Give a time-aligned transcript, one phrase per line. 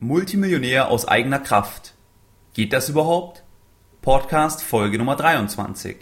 [0.00, 1.94] Multimillionär aus eigener Kraft.
[2.54, 3.42] Geht das überhaupt?
[4.00, 5.96] Podcast Folge Nummer 23.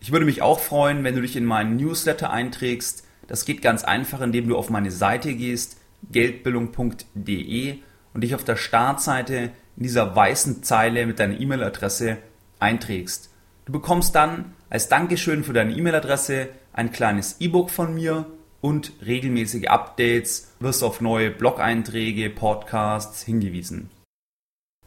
[0.03, 3.85] Ich würde mich auch freuen, wenn du dich in meinen Newsletter einträgst das geht ganz
[3.85, 5.77] einfach, indem du auf meine Seite gehst,
[6.11, 7.79] geldbildung.de
[8.13, 12.19] und dich auf der Startseite in dieser weißen Zeile mit deiner E-Mail-Adresse
[12.59, 13.31] einträgst.
[13.67, 18.27] Du bekommst dann als Dankeschön für deine E-Mail-Adresse ein kleines E-Book von mir
[18.61, 23.91] und regelmäßige Updates, wirst auf neue Blog-Einträge, Podcasts hingewiesen.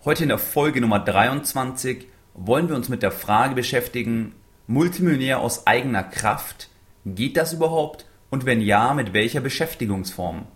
[0.03, 4.33] Heute in der Folge Nummer 23 wollen wir uns mit der Frage beschäftigen,
[4.67, 6.69] Multimillionär aus eigener Kraft,
[7.05, 10.47] geht das überhaupt und wenn ja, mit welcher Beschäftigungsform?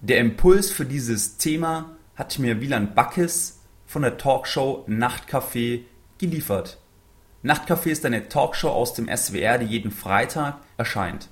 [0.00, 5.82] Der Impuls für dieses Thema hat mir Wieland Backes von der Talkshow Nachtcafé
[6.18, 6.80] geliefert.
[7.44, 11.28] Nachtcafé ist eine Talkshow aus dem SWR, die jeden Freitag erscheint.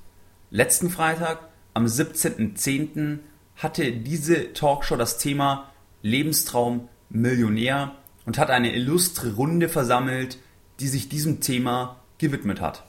[0.53, 1.41] Letzten Freitag,
[1.73, 3.19] am 17.10.,
[3.57, 5.73] hatte diese Talkshow das Thema
[6.03, 10.39] Lebenstraum Millionär und hat eine illustre Runde versammelt,
[10.79, 12.85] die sich diesem Thema gewidmet hat.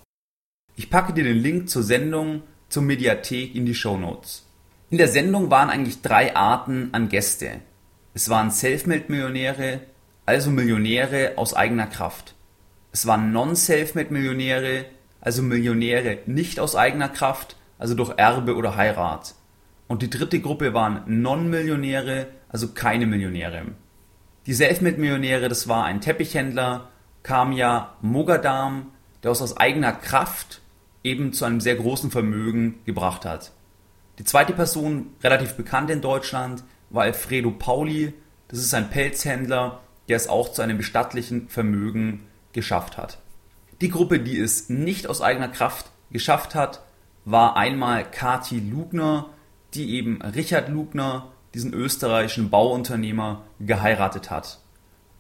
[0.75, 4.45] Ich packe dir den Link zur Sendung zur Mediathek in die Show Notes.
[4.89, 7.61] In der Sendung waren eigentlich drei Arten an Gäste.
[8.13, 9.81] Es waren Selfmade-Millionäre,
[10.25, 12.35] also Millionäre aus eigener Kraft.
[12.91, 14.85] Es waren Non-Selfmade-Millionäre,
[15.21, 19.35] also Millionäre nicht aus eigener Kraft, also durch Erbe oder Heirat.
[19.87, 23.63] Und die dritte Gruppe waren Non-Millionäre, also keine Millionäre.
[24.45, 26.89] Die Selfmade-Millionäre, das war ein Teppichhändler,
[27.23, 28.91] Kamia Mogadam,
[29.23, 30.61] der aus eigener Kraft
[31.05, 33.51] eben zu einem sehr großen Vermögen gebracht hat.
[34.17, 38.13] Die zweite Person, relativ bekannt in Deutschland, war Alfredo Pauli.
[38.47, 43.19] Das ist ein Pelzhändler, der es auch zu einem bestattlichen Vermögen geschafft hat.
[43.81, 46.81] Die Gruppe, die es nicht aus eigener Kraft geschafft hat,
[47.23, 49.29] war einmal Kati Lugner,
[49.73, 54.59] die eben Richard Lugner, diesen österreichischen Bauunternehmer, geheiratet hat.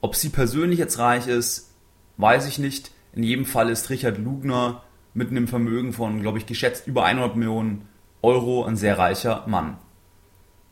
[0.01, 1.71] Ob sie persönlich jetzt reich ist,
[2.17, 2.91] weiß ich nicht.
[3.13, 4.83] In jedem Fall ist Richard Lugner
[5.15, 7.87] mit einem Vermögen von, glaube ich, geschätzt über 100 Millionen
[8.21, 9.77] Euro ein sehr reicher Mann.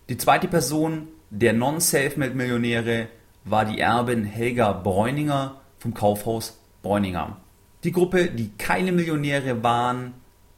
[0.09, 3.07] Die zweite Person der Non-Selfmade-Millionäre
[3.45, 7.37] war die Erbin Helga Bräuninger vom Kaufhaus Bräuninger.
[7.83, 10.13] Die Gruppe, die keine Millionäre waren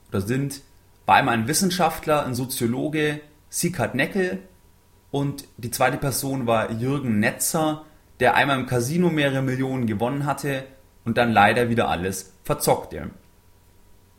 [0.09, 0.61] oder sind,
[1.05, 4.39] war einmal ein Wissenschaftler, ein Soziologe, Sieghard Neckel
[5.11, 7.85] und die zweite Person war Jürgen Netzer,
[8.19, 10.63] der einmal im Casino mehrere Millionen gewonnen hatte
[11.03, 13.11] und dann leider wieder alles verzockte.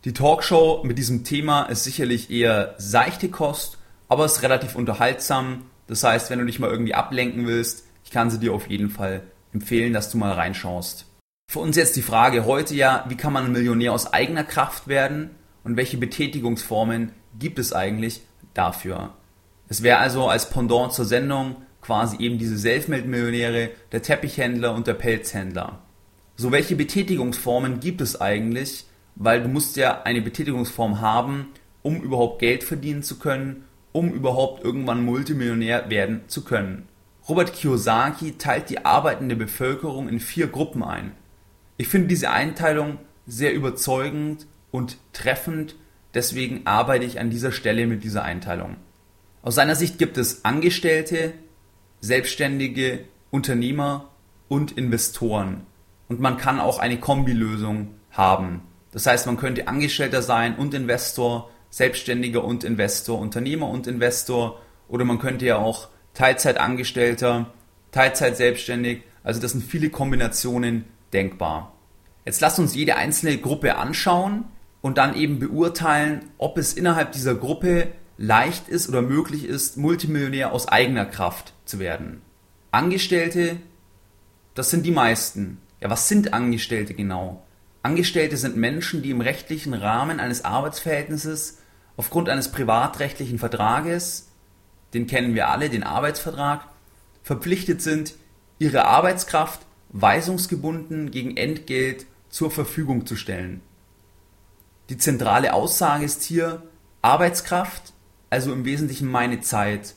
[0.07, 5.65] Die Talkshow mit diesem Thema ist sicherlich eher seichte Kost, aber ist relativ unterhaltsam.
[5.89, 8.89] Das heißt, wenn du dich mal irgendwie ablenken willst, ich kann sie dir auf jeden
[8.89, 9.23] Fall
[9.53, 11.07] empfehlen, dass du mal reinschaust.
[11.51, 14.87] Für uns jetzt die Frage heute ja, wie kann man ein Millionär aus eigener Kraft
[14.87, 15.31] werden
[15.65, 18.21] und welche Betätigungsformen gibt es eigentlich
[18.55, 19.15] dafür?
[19.69, 24.95] Es wäre also als Pendant zur Sendung quasi eben diese Selfmade-Millionäre, der Teppichhändler und der
[24.95, 25.81] Pelzhändler.
[26.37, 28.85] So welche Betätigungsformen gibt es eigentlich,
[29.17, 31.49] weil du musst ja eine Betätigungsform haben,
[31.83, 36.87] um überhaupt Geld verdienen zu können, um überhaupt irgendwann Multimillionär werden zu können.
[37.29, 41.13] Robert Kiyosaki teilt die arbeitende Bevölkerung in vier Gruppen ein.
[41.77, 45.75] Ich finde diese Einteilung sehr überzeugend und treffend,
[46.15, 48.77] deswegen arbeite ich an dieser Stelle mit dieser Einteilung.
[49.43, 51.33] Aus seiner Sicht gibt es Angestellte,
[52.01, 54.11] Selbstständige, Unternehmer
[54.49, 55.63] und Investoren.
[56.09, 58.63] Und man kann auch eine Kombilösung haben.
[58.97, 64.59] Das heißt, man könnte Angestellter sein und Investor, Selbstständiger und Investor, Unternehmer und Investor
[64.89, 67.53] oder man könnte ja auch Teilzeitangestellter,
[67.91, 69.03] Teilzeit selbstständig.
[69.23, 71.75] Also das sind viele Kombinationen denkbar.
[72.25, 74.47] Jetzt lasst uns jede einzelne Gruppe anschauen
[74.81, 80.55] und dann eben beurteilen, ob es innerhalb dieser Gruppe leicht ist oder möglich ist, Multimillionär
[80.55, 82.23] aus eigener Kraft zu werden.
[82.71, 83.59] Angestellte,
[84.55, 85.59] das sind die meisten.
[85.83, 87.43] Ja, was sind Angestellte genau?
[87.87, 91.59] Angestellte sind Menschen, die im rechtlichen Rahmen eines Arbeitsverhältnisses
[91.97, 94.27] aufgrund eines privatrechtlichen Vertrages
[94.95, 96.67] den kennen wir alle, den Arbeitsvertrag,
[97.23, 98.15] verpflichtet sind,
[98.59, 99.61] ihre Arbeitskraft
[99.91, 103.61] weisungsgebunden gegen Entgelt zur Verfügung zu stellen.
[104.89, 106.63] Die zentrale Aussage ist hier
[107.03, 107.93] Arbeitskraft,
[108.31, 109.97] also im Wesentlichen meine Zeit,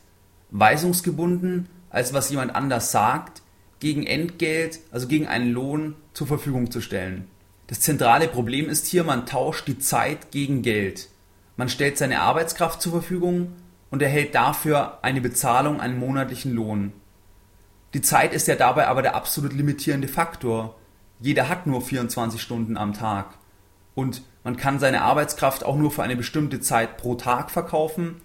[0.52, 3.42] weisungsgebunden, als was jemand anders sagt,
[3.80, 7.28] gegen Entgelt, also gegen einen Lohn zur Verfügung zu stellen.
[7.70, 11.08] Das zentrale Problem ist hier, man tauscht die Zeit gegen Geld.
[11.56, 13.54] Man stellt seine Arbeitskraft zur Verfügung
[13.92, 16.94] und erhält dafür eine Bezahlung, einen monatlichen Lohn.
[17.94, 20.80] Die Zeit ist ja dabei aber der absolut limitierende Faktor.
[21.20, 23.38] Jeder hat nur 24 Stunden am Tag.
[23.94, 28.20] Und man kann seine Arbeitskraft auch nur für eine bestimmte Zeit pro Tag verkaufen.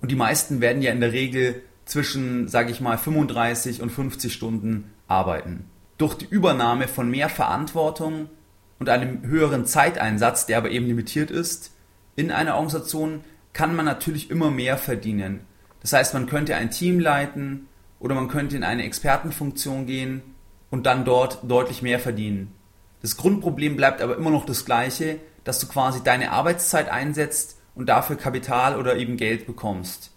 [0.00, 4.32] Und die meisten werden ja in der Regel zwischen, sage ich mal, 35 und 50
[4.32, 5.68] Stunden arbeiten.
[5.98, 8.30] Durch die Übernahme von mehr Verantwortung
[8.78, 11.72] und einem höheren Zeiteinsatz, der aber eben limitiert ist,
[12.16, 15.40] in einer Organisation kann man natürlich immer mehr verdienen.
[15.80, 17.68] Das heißt, man könnte ein Team leiten
[18.00, 20.22] oder man könnte in eine Expertenfunktion gehen
[20.70, 22.54] und dann dort deutlich mehr verdienen.
[23.00, 27.88] Das Grundproblem bleibt aber immer noch das gleiche, dass du quasi deine Arbeitszeit einsetzt und
[27.88, 30.10] dafür Kapital oder eben Geld bekommst.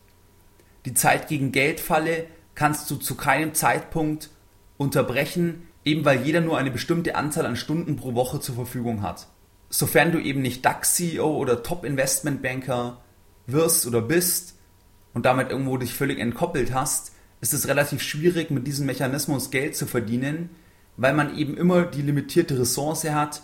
[0.85, 2.25] Die Zeit gegen Geldfalle
[2.55, 4.29] kannst du zu keinem Zeitpunkt
[4.77, 9.27] unterbrechen, eben weil jeder nur eine bestimmte Anzahl an Stunden pro Woche zur Verfügung hat.
[9.69, 13.01] Sofern du eben nicht DAX-CEO oder Top-Investment-Banker
[13.47, 14.55] wirst oder bist
[15.13, 19.75] und damit irgendwo dich völlig entkoppelt hast, ist es relativ schwierig, mit diesem Mechanismus Geld
[19.75, 20.49] zu verdienen,
[20.97, 23.41] weil man eben immer die limitierte Ressource hat,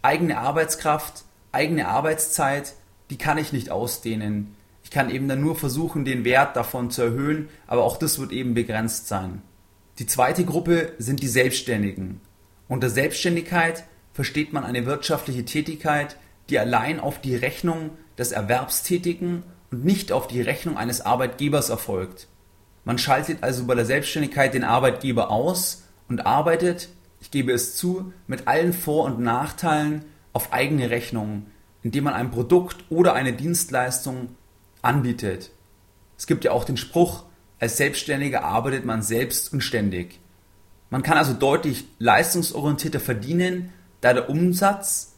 [0.00, 2.74] eigene Arbeitskraft, eigene Arbeitszeit,
[3.10, 4.54] die kann ich nicht ausdehnen.
[4.82, 8.32] Ich kann eben dann nur versuchen, den Wert davon zu erhöhen, aber auch das wird
[8.32, 9.42] eben begrenzt sein.
[10.00, 12.20] Die zweite Gruppe sind die Selbstständigen.
[12.66, 16.16] Unter Selbstständigkeit versteht man eine wirtschaftliche Tätigkeit,
[16.50, 22.26] die allein auf die Rechnung des Erwerbstätigen und nicht auf die Rechnung eines Arbeitgebers erfolgt.
[22.84, 26.88] Man schaltet also bei der Selbstständigkeit den Arbeitgeber aus und arbeitet,
[27.20, 31.46] ich gebe es zu, mit allen Vor- und Nachteilen auf eigene Rechnung,
[31.84, 34.30] indem man ein Produkt oder eine Dienstleistung
[34.82, 35.52] anbietet.
[36.18, 37.24] Es gibt ja auch den Spruch,
[37.58, 40.20] als Selbstständiger arbeitet man selbst und ständig.
[40.90, 45.16] Man kann also deutlich leistungsorientierter verdienen, da der Umsatz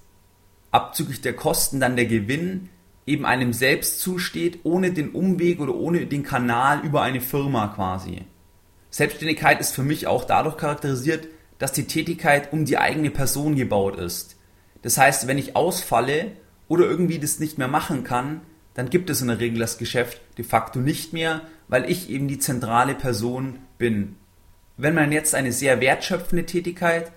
[0.71, 2.69] abzüglich der Kosten dann der Gewinn
[3.07, 8.25] eben einem selbst zusteht, ohne den Umweg oder ohne den Kanal über eine Firma quasi.
[8.91, 11.29] Selbstständigkeit ist für mich auch dadurch charakterisiert,
[11.59, 14.37] dass die Tätigkeit um die eigene Person gebaut ist.
[14.83, 16.33] Das heißt, wenn ich ausfalle
[16.69, 18.41] oder irgendwie das nicht mehr machen kann,
[18.77, 22.29] dann gibt es in der Regel das Geschäft de facto nicht mehr, weil ich eben
[22.29, 24.17] die zentrale Person bin.
[24.77, 27.11] Wenn man jetzt eine sehr wertschöpfende Tätigkeit,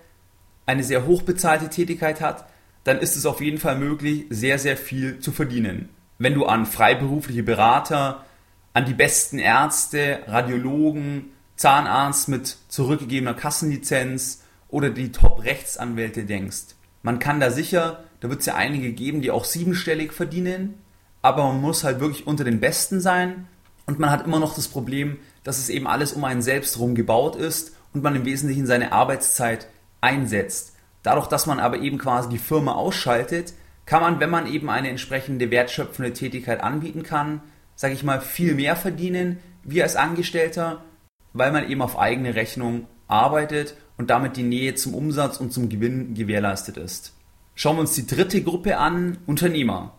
[0.64, 2.48] eine sehr hochbezahlte Tätigkeit hat,
[2.84, 5.90] dann ist es auf jeden Fall möglich, sehr, sehr viel zu verdienen.
[6.16, 8.24] Wenn du an freiberufliche Berater,
[8.72, 16.74] an die besten Ärzte, Radiologen, Zahnarzt mit zurückgegebener Kassenlizenz oder die Top-Rechtsanwälte denkst.
[17.02, 20.76] Man kann da sicher, da wird es ja einige geben, die auch siebenstellig verdienen,
[21.22, 23.46] aber man muss halt wirklich unter den Besten sein
[23.86, 26.94] und man hat immer noch das Problem, dass es eben alles um einen selbst rum
[26.94, 29.68] gebaut ist und man im Wesentlichen seine Arbeitszeit
[30.00, 30.74] einsetzt.
[31.02, 33.54] Dadurch, dass man aber eben quasi die Firma ausschaltet,
[33.86, 37.40] kann man, wenn man eben eine entsprechende wertschöpfende Tätigkeit anbieten kann,
[37.74, 40.84] sage ich mal, viel mehr verdienen wie als Angestellter,
[41.32, 45.68] weil man eben auf eigene Rechnung arbeitet und damit die Nähe zum Umsatz und zum
[45.68, 47.14] Gewinn gewährleistet ist.
[47.54, 49.94] Schauen wir uns die dritte Gruppe an, Unternehmer.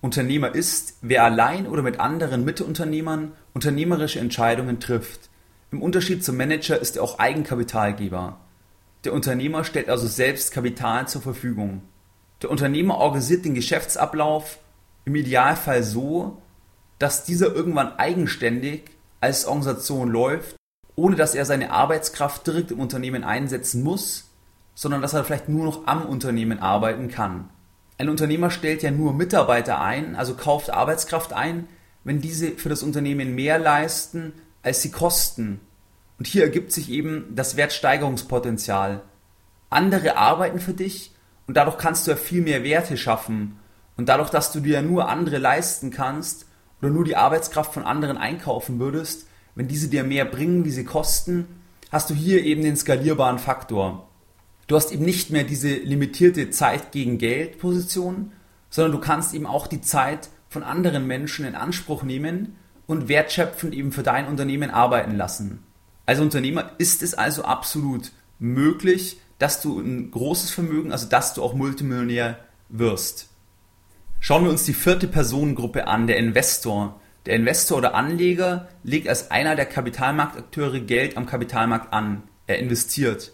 [0.00, 5.28] Unternehmer ist, wer allein oder mit anderen Mitunternehmern unternehmerische Entscheidungen trifft.
[5.72, 8.38] Im Unterschied zum Manager ist er auch Eigenkapitalgeber.
[9.04, 11.82] Der Unternehmer stellt also selbst Kapital zur Verfügung.
[12.42, 14.58] Der Unternehmer organisiert den Geschäftsablauf
[15.04, 16.40] im Idealfall so,
[16.98, 18.84] dass dieser irgendwann eigenständig
[19.20, 20.56] als Organisation läuft,
[20.94, 24.30] ohne dass er seine Arbeitskraft direkt im Unternehmen einsetzen muss,
[24.74, 27.48] sondern dass er vielleicht nur noch am Unternehmen arbeiten kann.
[27.98, 31.66] Ein Unternehmer stellt ja nur Mitarbeiter ein, also kauft Arbeitskraft ein,
[32.04, 35.60] wenn diese für das Unternehmen mehr leisten, als sie kosten.
[36.18, 39.02] Und hier ergibt sich eben das Wertsteigerungspotenzial.
[39.68, 41.12] Andere arbeiten für dich
[41.46, 43.58] und dadurch kannst du ja viel mehr Werte schaffen.
[43.96, 46.46] Und dadurch, dass du dir ja nur andere leisten kannst
[46.80, 49.26] oder nur die Arbeitskraft von anderen einkaufen würdest,
[49.56, 51.48] wenn diese dir mehr bringen, wie sie kosten,
[51.90, 54.07] hast du hier eben den skalierbaren Faktor.
[54.68, 58.32] Du hast eben nicht mehr diese limitierte Zeit gegen Geld Position,
[58.68, 62.56] sondern du kannst eben auch die Zeit von anderen Menschen in Anspruch nehmen
[62.86, 65.64] und wertschöpfend eben für dein Unternehmen arbeiten lassen.
[66.04, 71.42] Als Unternehmer ist es also absolut möglich, dass du ein großes Vermögen, also dass du
[71.42, 73.30] auch Multimillionär wirst.
[74.20, 77.00] Schauen wir uns die vierte Personengruppe an, der Investor.
[77.24, 82.24] Der Investor oder Anleger legt als einer der Kapitalmarktakteure Geld am Kapitalmarkt an.
[82.46, 83.32] Er investiert.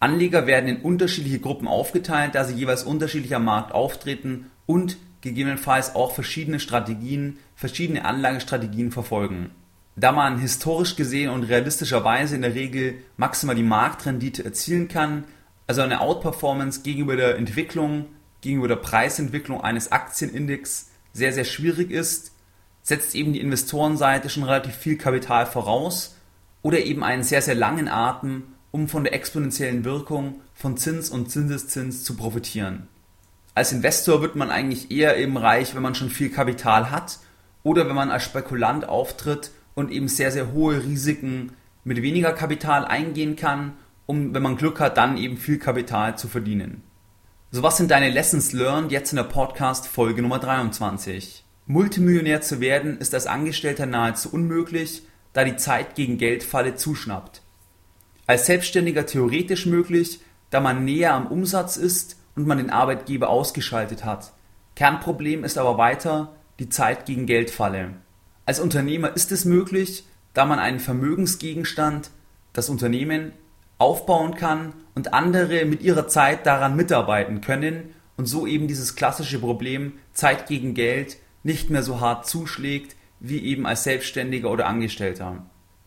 [0.00, 5.94] Anleger werden in unterschiedliche Gruppen aufgeteilt, da sie jeweils unterschiedlich am Markt auftreten und gegebenenfalls
[5.94, 9.50] auch verschiedene Strategien, verschiedene Anlagestrategien verfolgen.
[9.96, 15.24] Da man historisch gesehen und realistischerweise in der Regel maximal die Marktrendite erzielen kann,
[15.66, 18.06] also eine Outperformance gegenüber der Entwicklung,
[18.40, 22.32] gegenüber der Preisentwicklung eines Aktienindex sehr, sehr schwierig ist,
[22.82, 26.16] setzt eben die Investorenseite schon relativ viel Kapital voraus
[26.62, 28.44] oder eben einen sehr, sehr langen Atem,
[28.78, 32.86] um von der exponentiellen Wirkung von Zins und Zinseszins zu profitieren.
[33.52, 37.18] Als Investor wird man eigentlich eher eben reich, wenn man schon viel Kapital hat
[37.64, 42.84] oder wenn man als Spekulant auftritt und eben sehr, sehr hohe Risiken mit weniger Kapital
[42.84, 43.72] eingehen kann,
[44.06, 46.84] um, wenn man Glück hat, dann eben viel Kapital zu verdienen.
[47.50, 51.42] So, was sind deine Lessons learned jetzt in der Podcast Folge Nummer 23?
[51.66, 57.42] Multimillionär zu werden ist als Angestellter nahezu unmöglich, da die Zeit gegen Geldfalle zuschnappt.
[58.28, 60.20] Als Selbstständiger theoretisch möglich,
[60.50, 64.34] da man näher am Umsatz ist und man den Arbeitgeber ausgeschaltet hat.
[64.76, 67.94] Kernproblem ist aber weiter die Zeit gegen Geldfalle.
[68.44, 70.04] Als Unternehmer ist es möglich,
[70.34, 72.10] da man einen Vermögensgegenstand,
[72.52, 73.32] das Unternehmen,
[73.78, 79.38] aufbauen kann und andere mit ihrer Zeit daran mitarbeiten können und so eben dieses klassische
[79.38, 85.46] Problem Zeit gegen Geld nicht mehr so hart zuschlägt wie eben als Selbstständiger oder Angestellter.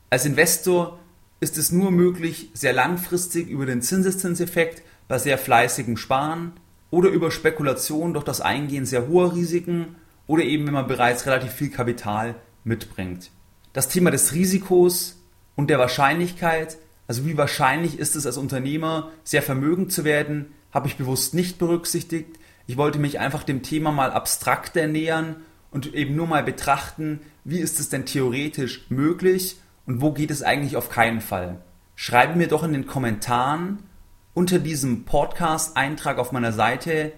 [0.09, 0.97] Als Investor
[1.41, 6.53] ist es nur möglich, sehr langfristig über den Zinseszinseffekt bei sehr fleißigem Sparen
[6.89, 11.51] oder über Spekulation durch das Eingehen sehr hoher Risiken oder eben wenn man bereits relativ
[11.51, 13.31] viel Kapital mitbringt.
[13.73, 15.21] Das Thema des Risikos
[15.55, 16.77] und der Wahrscheinlichkeit
[17.11, 21.57] also wie wahrscheinlich ist es als Unternehmer sehr vermögend zu werden, habe ich bewusst nicht
[21.57, 22.39] berücksichtigt.
[22.67, 25.35] Ich wollte mich einfach dem Thema mal abstrakter nähern
[25.71, 30.43] und eben nur mal betrachten, wie ist es denn theoretisch möglich und wo geht es
[30.43, 31.61] eigentlich auf keinen Fall.
[31.95, 33.79] Schreibe mir doch in den Kommentaren
[34.33, 37.11] unter diesem Podcast-Eintrag auf meiner Seite,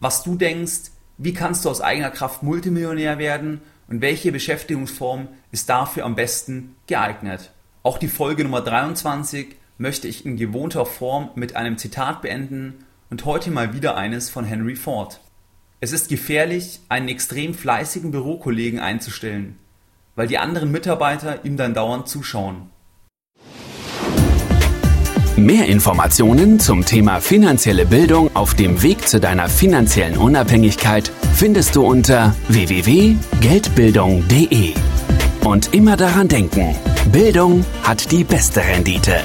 [0.00, 5.68] was du denkst, wie kannst du aus eigener Kraft Multimillionär werden und welche Beschäftigungsform ist
[5.68, 7.52] dafür am besten geeignet.
[7.82, 13.24] Auch die Folge Nummer 23 möchte ich in gewohnter Form mit einem Zitat beenden und
[13.24, 15.20] heute mal wieder eines von Henry Ford.
[15.80, 19.58] Es ist gefährlich, einen extrem fleißigen Bürokollegen einzustellen,
[20.20, 22.68] weil die anderen Mitarbeiter ihm dann dauernd zuschauen.
[25.36, 31.86] Mehr Informationen zum Thema finanzielle Bildung auf dem Weg zu deiner finanziellen Unabhängigkeit findest du
[31.86, 34.74] unter www.geldbildung.de.
[35.42, 36.74] Und immer daran denken,
[37.10, 39.22] Bildung hat die beste Rendite.